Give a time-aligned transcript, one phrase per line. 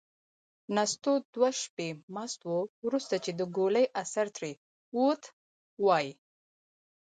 [0.75, 2.51] نستوه دوه شپې مست و.
[2.85, 4.51] وروسته چې د ګولۍ اثر ترې
[4.95, 5.23] ووت،
[5.85, 6.11] وايي: